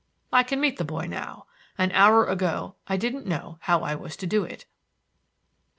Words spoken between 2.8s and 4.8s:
I didn't know how I was to do it." XV.